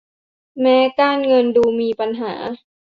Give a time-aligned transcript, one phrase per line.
[0.61, 2.33] แม้การเงินดูมีปัญหา